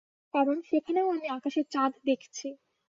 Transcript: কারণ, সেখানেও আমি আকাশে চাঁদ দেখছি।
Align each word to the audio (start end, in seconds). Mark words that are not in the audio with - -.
কারণ, 0.33 0.57
সেখানেও 0.69 1.07
আমি 1.09 1.27
আকাশে 1.29 1.61
চাঁদ 1.71 1.93
দেখছি। 2.05 2.47